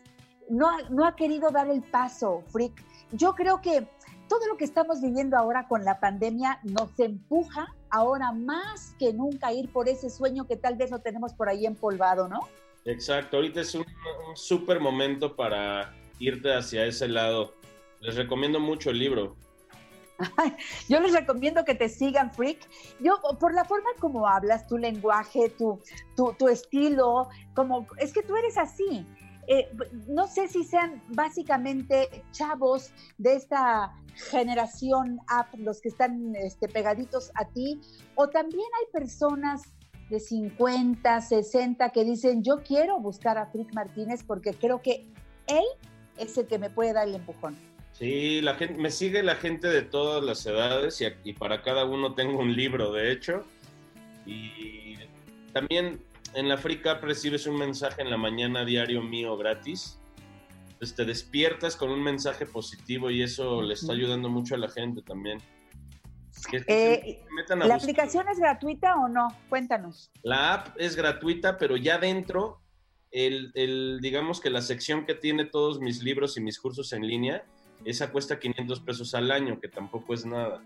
[0.49, 2.83] no no ha querido dar el paso, Frick.
[3.11, 3.87] Yo creo que
[4.27, 9.53] todo lo que estamos viviendo ahora con la pandemia nos empuja ahora más que nunca
[9.53, 12.41] ir por ese sueño que tal vez lo tenemos por ahí empolvado, ¿no?
[12.83, 13.85] Exacto, ahorita es un,
[14.27, 17.53] un súper momento para irte hacia ese lado.
[18.01, 19.37] Les recomiendo mucho el libro.
[20.89, 22.59] Yo les recomiendo que te sigan, Freak.
[22.99, 25.79] Yo, por la forma como hablas, tu lenguaje, tu,
[26.15, 29.05] tu, tu estilo, como es que tú eres así.
[29.47, 29.69] Eh,
[30.07, 33.93] no sé si sean básicamente chavos de esta
[34.31, 37.81] generación app, los que están este, pegaditos a ti,
[38.15, 39.63] o también hay personas
[40.09, 45.05] de 50, 60 que dicen, yo quiero buscar a Frick Martínez porque creo que
[45.47, 45.65] él
[46.17, 47.55] es el que me puede dar el empujón.
[47.93, 51.85] Sí, la gente, me sigue la gente de todas las edades y, y para cada
[51.85, 53.43] uno tengo un libro, de hecho.
[54.25, 54.95] Y
[55.53, 56.01] también
[56.35, 59.99] en la Free Cup recibes un mensaje en la mañana diario mío gratis.
[60.73, 64.69] Entonces te despiertas con un mensaje positivo y eso le está ayudando mucho a la
[64.69, 65.39] gente también.
[66.51, 67.71] Que Eh, ¿La buscar.
[67.71, 69.29] aplicación es gratuita o no?
[69.49, 70.11] Cuéntanos.
[70.21, 72.59] La app es gratuita, pero ya dentro,
[73.11, 77.07] el, el- digamos que la sección que tiene todos mis libros y mis cursos en
[77.07, 77.45] línea,
[77.85, 80.61] esa cuesta 500 pesos al año, que tampoco es nada.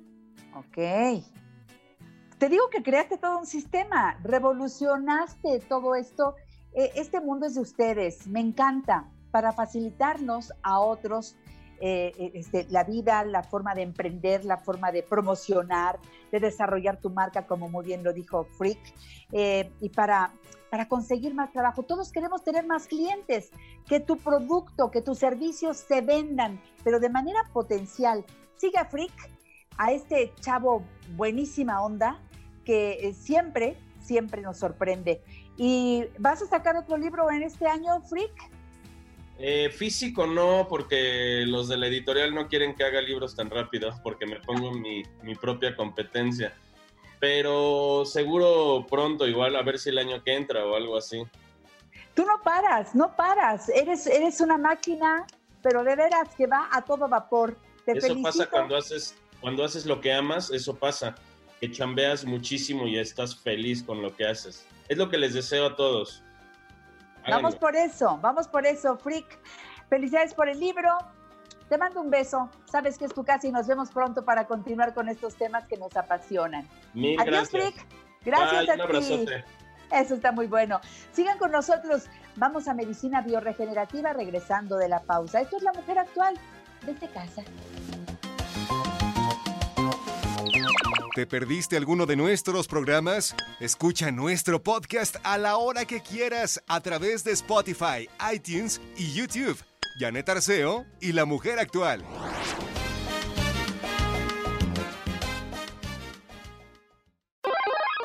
[0.56, 1.24] Ok.
[2.40, 6.36] Te digo que creaste todo un sistema, revolucionaste todo esto.
[6.74, 11.36] Eh, este mundo es de ustedes, me encanta, para facilitarnos a otros
[11.82, 16.00] eh, eh, este, la vida, la forma de emprender, la forma de promocionar,
[16.32, 18.80] de desarrollar tu marca, como muy bien lo dijo Freak,
[19.34, 20.32] eh, y para,
[20.72, 21.84] para conseguir más trabajo.
[21.84, 23.52] Todos queremos tener más clientes,
[23.86, 28.26] que tu producto, que tus servicios se vendan, pero de manera potencial.
[28.56, 29.14] Siga Freak,
[29.78, 30.84] a este chavo
[31.16, 32.20] buenísima onda,
[32.70, 35.24] que siempre, siempre nos sorprende.
[35.58, 38.32] ¿Y vas a sacar otro libro en este año, Freak?
[39.40, 43.90] Eh, físico no, porque los de la editorial no quieren que haga libros tan rápido,
[44.04, 46.54] porque me pongo mi, mi propia competencia.
[47.20, 51.24] Pero seguro pronto, igual a ver si el año que entra o algo así.
[52.14, 53.70] Tú no paras, no paras.
[53.70, 55.26] Eres, eres una máquina,
[55.64, 57.58] pero de veras que va a todo vapor.
[57.84, 58.30] Te eso felicito.
[58.30, 61.16] pasa cuando haces, cuando haces lo que amas, eso pasa.
[61.60, 64.66] Que chambeas muchísimo y estás feliz con lo que haces.
[64.88, 66.24] Es lo que les deseo a todos.
[67.28, 69.40] Vamos por eso, vamos por eso, Freak.
[69.90, 70.98] Felicidades por el libro.
[71.68, 72.50] Te mando un beso.
[72.66, 75.78] Sabes que es tu casa y nos vemos pronto para continuar con estos temas que
[75.78, 76.68] nos apasionan.
[76.94, 77.74] Mil Adiós, gracias.
[77.74, 77.88] Freak.
[78.26, 79.34] Gracias Bye, a un ti.
[79.92, 80.80] Eso está muy bueno.
[81.12, 82.06] Sigan con nosotros.
[82.36, 85.42] Vamos a medicina bioregenerativa regresando de la pausa.
[85.42, 86.36] Esto es la mujer actual
[86.86, 87.44] desde casa.
[91.20, 93.36] ¿Te perdiste alguno de nuestros programas?
[93.60, 99.62] Escucha nuestro podcast a la hora que quieras a través de Spotify, iTunes y YouTube.
[100.00, 102.06] Janet Arceo y la mujer actual.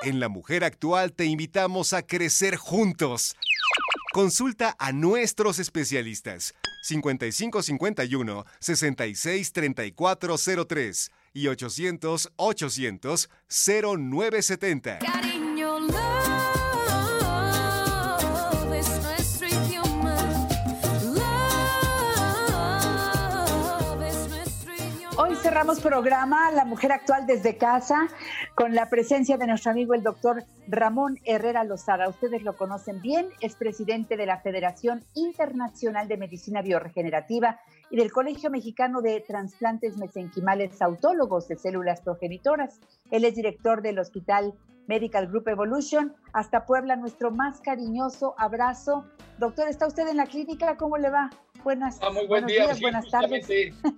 [0.03, 3.37] En La Mujer Actual te invitamos a crecer juntos.
[4.13, 6.53] Consulta a nuestros especialistas
[6.83, 12.31] 5551 663403 y 800
[25.17, 28.09] Hoy cerramos programa La Mujer Actual desde casa
[28.57, 32.09] con la presencia de nuestro amigo el doctor Ramón Herrera Lozada.
[32.09, 37.61] Ustedes lo conocen bien, es presidente de la Federación Internacional de Medicina Bioregenerativa
[37.91, 42.81] y del Colegio Mexicano de Transplantes Mesenquimales Autólogos de Células Progenitoras.
[43.13, 44.53] Él es director del Hospital
[44.89, 46.13] Medical Group Evolution.
[46.33, 49.05] Hasta Puebla, nuestro más cariñoso abrazo.
[49.39, 50.77] Doctor, ¿está usted en la clínica?
[50.77, 51.31] ¿Cómo le va?
[51.65, 52.65] Buenas, Ah, muy buen día.
[52.65, 53.49] días, sí, buenas tardes.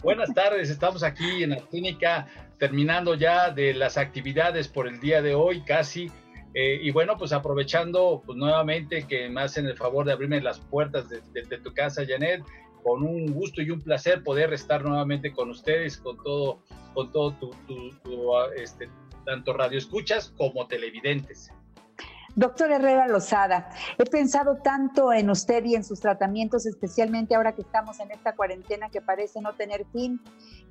[0.03, 0.71] Buenas tardes.
[0.71, 2.27] Estamos aquí en la clínica
[2.59, 6.11] terminando ya de las actividades por el día de hoy casi.
[6.55, 10.59] Eh, y bueno, pues aprovechando pues nuevamente que me hacen el favor de abrirme las
[10.61, 12.43] puertas de, de- de tu casa, Janet,
[12.83, 16.63] con un gusto y un placer poder estar nuevamente con ustedes, con todo,
[16.95, 18.89] con todo tu, tu- tu, este,
[19.27, 21.51] tanto radio escuchas como televidentes.
[22.37, 27.63] Doctor Herrera Lozada, he pensado tanto en usted y en sus tratamientos, especialmente ahora que
[27.63, 30.21] estamos en esta cuarentena que parece no tener fin,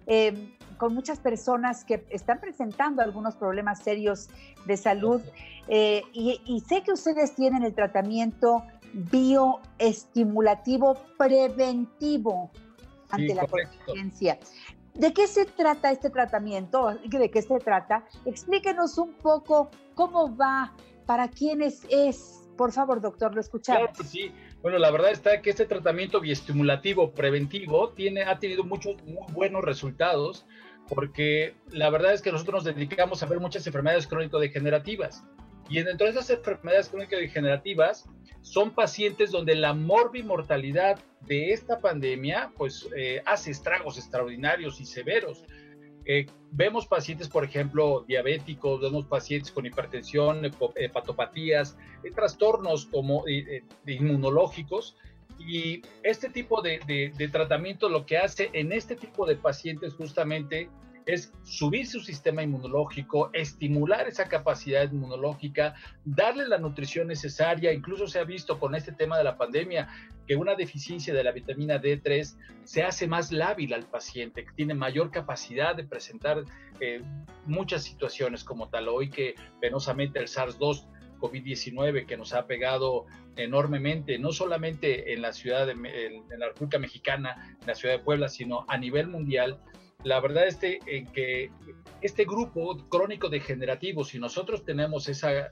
[0.06, 4.30] eh, con muchas personas que están presentando algunos problemas serios
[4.66, 5.22] de salud.
[5.68, 8.64] eh, y, y sé que ustedes tienen el tratamiento
[8.94, 12.52] bioestimulativo preventivo
[13.10, 14.38] ante Sí, la contingencia.
[14.94, 16.98] ¿De qué se trata este tratamiento?
[17.04, 18.06] ¿De qué se trata?
[18.24, 20.74] Explíquenos un poco cómo va,
[21.06, 22.42] para quiénes es.
[22.58, 23.90] Por favor, doctor, lo escuchamos.
[23.92, 24.32] Claro sí.
[24.62, 29.64] Bueno, la verdad está que este tratamiento bioestimulativo preventivo tiene, ha tenido muchos muy buenos
[29.64, 30.46] resultados
[30.88, 35.24] porque la verdad es que nosotros nos dedicamos a ver muchas enfermedades crónico-degenerativas.
[35.70, 38.06] Y dentro de esas enfermedades crónico-degenerativas
[38.42, 45.44] son pacientes donde la morbimortalidad de esta pandemia pues eh, hace estragos extraordinarios y severos.
[46.06, 50.42] Eh, vemos pacientes, por ejemplo, diabéticos, vemos pacientes con hipertensión,
[50.76, 54.96] hepatopatías, eh, trastornos como eh, inmunológicos.
[55.40, 59.94] Y este tipo de, de- de tratamiento lo que hace en este tipo de pacientes
[59.94, 60.70] justamente
[61.06, 67.72] es subir su sistema inmunológico, estimular esa capacidad inmunológica, darle la nutrición necesaria.
[67.72, 69.88] Incluso se ha visto con este tema de la pandemia
[70.28, 74.74] que una deficiencia de la vitamina D3 se hace más lábil al paciente, que tiene
[74.74, 76.44] mayor capacidad de presentar
[76.80, 77.02] eh,
[77.46, 78.88] muchas situaciones como tal.
[78.88, 80.88] Hoy que penosamente el SARS-2
[81.20, 85.86] COVID-19 que nos ha pegado enormemente, no solamente en la ciudad de, en,
[86.32, 89.60] en la República Mexicana, en la ciudad de Puebla, sino a nivel mundial.
[90.06, 91.50] La verdad es que, en que
[92.02, 95.50] este grupo crónico degenerativo, si nosotros tenemos esa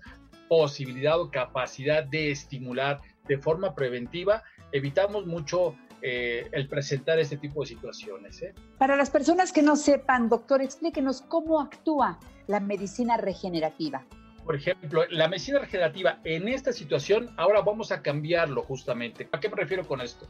[0.47, 7.61] posibilidad o capacidad de estimular de forma preventiva, evitamos mucho eh, el presentar este tipo
[7.61, 8.43] de situaciones.
[8.43, 8.53] ¿eh?
[8.77, 14.05] Para las personas que no sepan, doctor, explíquenos cómo actúa la medicina regenerativa.
[14.45, 19.27] Por ejemplo, la medicina regenerativa en esta situación, ahora vamos a cambiarlo justamente.
[19.31, 20.27] ¿A qué me refiero con esto?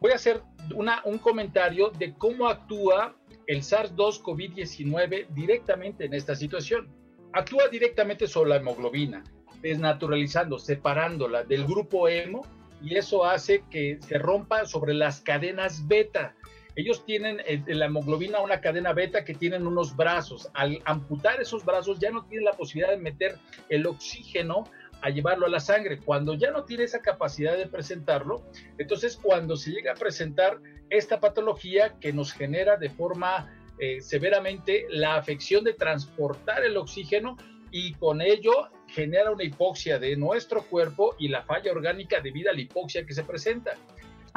[0.00, 0.42] voy a hacer
[0.74, 3.14] una, un comentario de cómo actúa
[3.48, 6.86] el SARS-2 COVID-19 directamente en esta situación.
[7.32, 9.24] Actúa directamente sobre la hemoglobina,
[9.62, 12.46] desnaturalizando, separándola del grupo hemo
[12.82, 16.36] y eso hace que se rompa sobre las cadenas beta.
[16.76, 20.50] Ellos tienen eh, en la hemoglobina una cadena beta que tienen unos brazos.
[20.52, 23.38] Al amputar esos brazos ya no tienen la posibilidad de meter
[23.70, 24.64] el oxígeno
[25.02, 25.98] a llevarlo a la sangre.
[25.98, 28.42] Cuando ya no tiene esa capacidad de presentarlo,
[28.78, 34.86] entonces cuando se llega a presentar esta patología que nos genera de forma eh, severamente
[34.90, 37.36] la afección de transportar el oxígeno
[37.70, 42.54] y con ello genera una hipoxia de nuestro cuerpo y la falla orgánica debido a
[42.54, 43.74] la hipoxia que se presenta.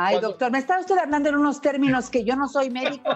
[0.03, 3.09] Ay, Cuando- doctor, me está usted hablando en unos términos que yo no soy médico.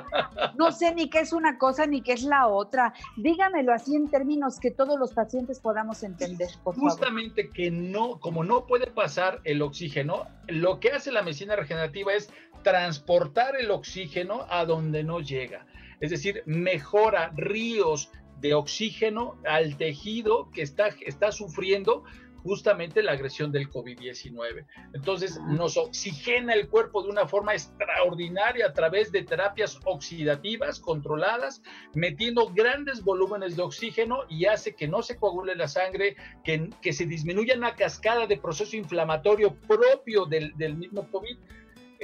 [0.55, 2.93] No sé ni qué es una cosa ni qué es la otra.
[3.17, 6.91] Dígamelo así en términos que todos los pacientes podamos entender, por favor.
[6.91, 12.13] Justamente que no, como no puede pasar el oxígeno, lo que hace la medicina regenerativa
[12.13, 12.29] es
[12.63, 15.65] transportar el oxígeno a donde no llega.
[16.01, 18.11] Es decir, mejora ríos
[18.41, 22.03] de oxígeno al tejido que está, está sufriendo
[22.45, 24.67] justamente la agresión del COVID-19.
[24.93, 31.63] Entonces, nos oxigena el cuerpo de una forma extraordinaria a través de terapias oxidativas controladas,
[31.95, 36.93] metiendo grandes volúmenes de oxígeno y hace que no se coagule la sangre, que, que
[36.93, 41.37] se disminuya una cascada de proceso inflamatorio propio del, del mismo COVID.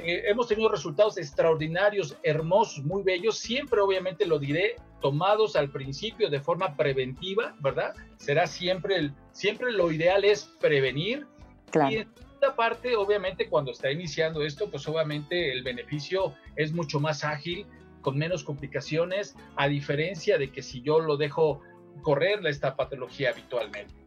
[0.04, 3.38] Eh, hemos tenido resultados extraordinarios, hermosos, muy bellos.
[3.38, 7.94] Siempre, obviamente, lo diré, tomados al principio de forma preventiva, ¿verdad?
[8.16, 11.26] Será siempre, el, siempre lo ideal es prevenir.
[11.70, 11.90] Claro.
[11.90, 17.00] Y en esta parte, obviamente, cuando está iniciando esto, pues obviamente el beneficio es mucho
[17.00, 17.66] más ágil,
[18.00, 21.60] con menos complicaciones, a diferencia de que si yo lo dejo
[22.02, 24.01] correr esta patología habitualmente.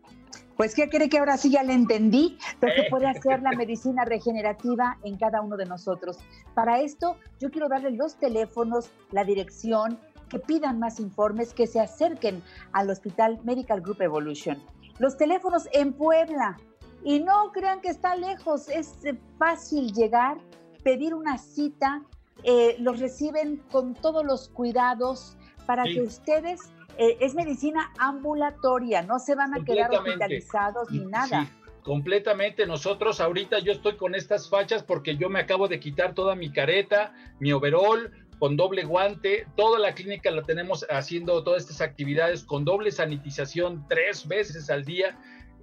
[0.57, 4.05] Pues, ¿qué cree que ahora sí ya le entendí lo que puede hacer la medicina
[4.05, 6.17] regenerativa en cada uno de nosotros?
[6.53, 9.99] Para esto, yo quiero darle los teléfonos, la dirección,
[10.29, 12.41] que pidan más informes, que se acerquen
[12.71, 14.61] al Hospital Medical Group Evolution.
[14.99, 16.57] Los teléfonos en Puebla.
[17.03, 20.39] Y no crean que está lejos, es eh, fácil llegar,
[20.83, 22.01] pedir una cita,
[22.43, 25.37] eh, los reciben con todos los cuidados
[25.67, 25.93] para Sí.
[25.95, 26.61] que ustedes,
[26.97, 31.43] eh, es medicina ambulatoria, no se van a quedar hospitalizados ni nada.
[31.45, 31.49] Sí,
[31.83, 32.65] completamente.
[32.65, 36.51] Nosotros ahorita yo estoy con estas fachas porque yo me acabo de quitar toda mi
[36.51, 39.47] careta, mi overall, con doble guante.
[39.55, 44.83] Toda la clínica la tenemos haciendo todas estas actividades con doble sanitización tres veces al
[44.83, 45.17] día.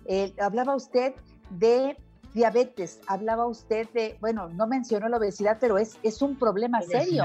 [0.06, 1.14] Eh, hablaba usted
[1.50, 1.98] de
[2.36, 7.24] diabetes, hablaba usted de, bueno, no mencionó la obesidad, pero es, es un problema serio.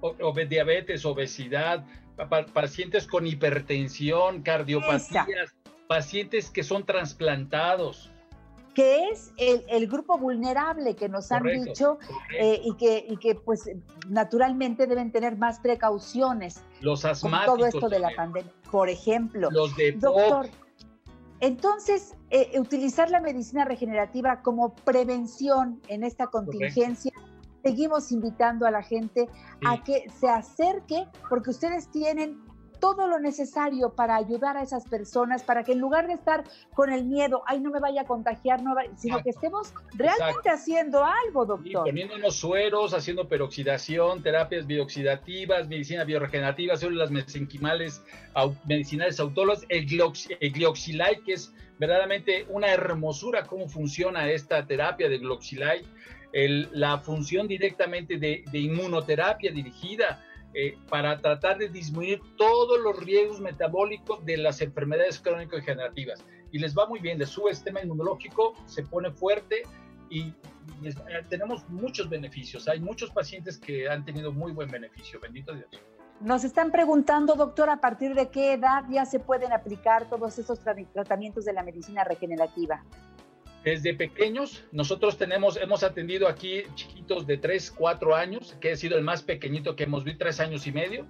[0.00, 1.84] Obesidad, diabetes, obesidad,
[2.16, 5.54] pa- pa- pacientes con hipertensión, cardiopatías,
[5.88, 8.10] pacientes que son trasplantados.
[8.74, 11.98] que es el, el grupo vulnerable que nos han dicho
[12.38, 13.68] eh, y, que, y que pues
[14.08, 17.54] naturalmente deben tener más precauciones Los con asmáticos.
[17.56, 18.50] todo esto de la pandemia.
[18.70, 20.46] Por ejemplo, Los de doctor,
[21.40, 27.12] entonces eh, utilizar la medicina regenerativa como prevención en esta contingencia.
[27.62, 29.28] Seguimos invitando a la gente
[29.66, 32.42] a que se acerque porque ustedes tienen
[32.82, 36.42] todo lo necesario para ayudar a esas personas, para que en lugar de estar
[36.74, 40.50] con el miedo, ay, no me vaya a contagiar, no va-", sino que estemos realmente
[40.50, 41.84] haciendo algo, Y doctor.
[41.84, 48.02] poniéndonos sueros, haciendo peroxidación, terapias bioxidativas, medicina bioregenerativa, células mesenquimales,
[48.34, 54.66] au- medicinales autólogas, el, gliox- el glioxilide, que es verdaderamente una hermosura cómo funciona esta
[54.66, 55.84] terapia de glioxilide,
[56.32, 60.20] el- la función directamente de, de inmunoterapia dirigida
[60.54, 66.24] eh, para tratar de disminuir todos los riesgos metabólicos de las enfermedades crónico-degenerativas.
[66.50, 69.62] Y les va muy bien, les sube el sistema inmunológico, se pone fuerte
[70.10, 70.34] y,
[70.82, 72.68] y es- eh, tenemos muchos beneficios.
[72.68, 75.68] Hay muchos pacientes que han tenido muy buen beneficio, bendito Dios.
[76.20, 80.86] Nos están preguntando, doctor, a partir de qué edad ya se pueden aplicar todos tra-
[80.92, 82.84] tratamientos de la medicina regenerativa.
[83.64, 88.98] Desde pequeños, nosotros tenemos, hemos atendido aquí chiquitos de 3, 4 años, que ha sido
[88.98, 91.06] el más pequeñito que hemos visto, 3 años y medio.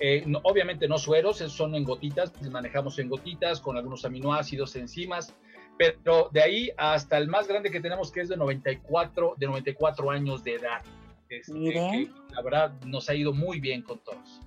[0.00, 5.34] Eh, no- obviamente no sueros, son en gotitas, manejamos en gotitas con algunos aminoácidos, enzimas,
[5.78, 10.10] pero de ahí hasta el más grande que tenemos que es de 94, de 94
[10.10, 10.80] años de edad.
[11.28, 11.52] Este,
[11.92, 14.40] que la verdad nos ha ido muy bien con todos.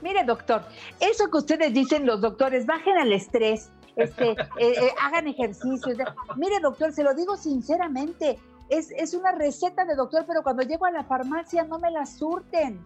[0.01, 0.65] Mire, doctor,
[0.99, 5.97] eso que ustedes dicen los doctores, bajen el estrés, este, eh, eh, hagan ejercicios.
[6.35, 10.87] Mire, doctor, se lo digo sinceramente, es, es una receta de doctor, pero cuando llego
[10.87, 12.83] a la farmacia no me la surten,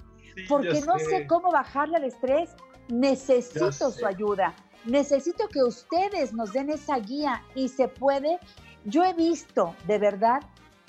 [0.47, 1.05] porque ya no sé.
[1.05, 2.51] sé cómo bajarle al estrés.
[2.87, 4.53] Necesito su ayuda,
[4.85, 8.37] necesito que ustedes nos den esa guía y se puede.
[8.85, 10.41] Yo he visto, de verdad,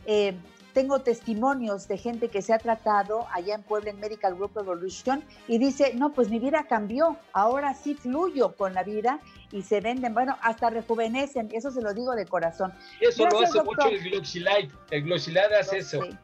[0.07, 0.37] eh,
[0.75, 5.25] tengo testimonios de gente que se ha tratado allá en Puebla en Medical Group Evolution
[5.47, 9.21] y dice, no, pues mi vida cambió, ahora sí fluyo con la vida
[9.53, 12.75] y se venden, bueno, hasta rejuvenecen, eso se lo digo de corazón.
[13.01, 13.85] Eso lo Gracias, hace doctor.
[13.85, 14.71] mucho el Gloxilide.
[14.91, 16.03] El Gloxilide hace eso.
[16.03, 16.19] Sí.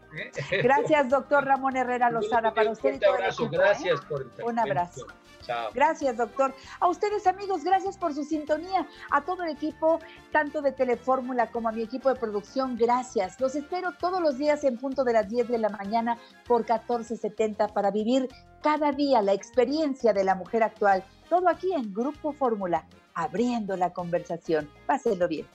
[0.50, 0.62] ¿eh?
[0.62, 3.64] Gracias, doctor Ramón Herrera Lozada, para Un usted y todo el abrazo, equipo, ¿eh?
[3.64, 5.06] gracias por el Un abrazo.
[5.42, 5.70] Chao.
[5.74, 6.54] Gracias, doctor.
[6.80, 8.86] A ustedes, amigos, gracias por su sintonía.
[9.10, 10.00] A todo el equipo,
[10.32, 13.40] tanto de Telefórmula como a mi equipo de producción, gracias.
[13.40, 17.68] Los espero todos los días en punto de las 10 de la mañana por 1470
[17.68, 18.28] para vivir
[18.62, 21.04] cada día la experiencia de la mujer actual.
[21.28, 24.70] Todo aquí en Grupo Fórmula, abriendo la conversación.
[24.86, 25.46] Pásenlo bien.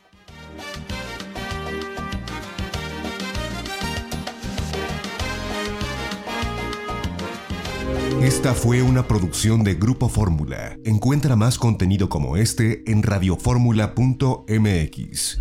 [8.26, 10.76] Esta fue una producción de Grupo Fórmula.
[10.84, 15.38] Encuentra más contenido como este en radioformula.mx.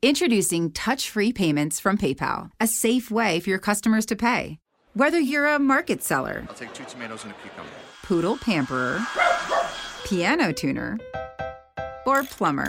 [0.00, 4.60] Introducing touch free payments from PayPal, a safe way for your customers to pay.
[4.94, 7.72] Whether you're a market seller, I'll take two tomatoes and a cucumber.
[8.04, 9.00] poodle pamperer,
[10.04, 11.00] piano tuner,
[12.06, 12.68] or plumber.